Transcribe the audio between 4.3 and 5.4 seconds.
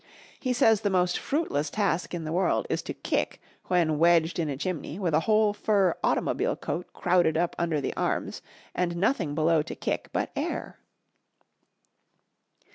in a chimney with a